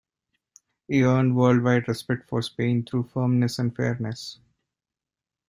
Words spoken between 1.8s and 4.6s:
respect for Spain through firmness and fairness.